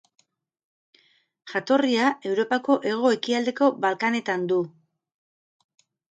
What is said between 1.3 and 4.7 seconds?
Jatorria Europako hego-ekialdeko Balkanetan du.